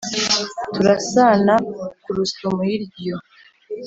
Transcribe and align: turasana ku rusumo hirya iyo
turasana 0.73 1.53
ku 2.01 2.09
rusumo 2.17 2.61
hirya 2.67 2.95
iyo 3.01 3.17